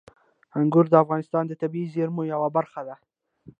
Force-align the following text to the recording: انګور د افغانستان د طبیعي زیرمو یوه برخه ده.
انګور 0.59 0.85
د 0.89 0.95
افغانستان 1.03 1.43
د 1.47 1.53
طبیعي 1.61 1.87
زیرمو 1.93 2.23
یوه 2.33 2.49
برخه 2.57 2.81
ده. 2.87 2.95